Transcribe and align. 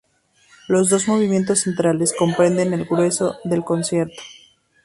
Los 0.67 0.89
dos 0.89 1.07
movimientos 1.07 1.59
centrales 1.59 2.11
comprenden 2.17 2.73
el 2.73 2.85
grueso 2.85 3.35
del 3.43 3.63
concierto. 3.63 4.19